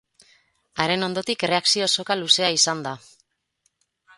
Haren 0.85 1.07
ondotik, 1.07 1.45
erreakzio 1.47 1.91
soka 1.99 2.17
luzea 2.23 2.51
izan 2.57 2.85
da. 2.89 2.95